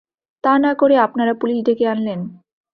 [0.43, 2.19] তা না-করে আপনারা পুলিশ ডেকে আনলেন।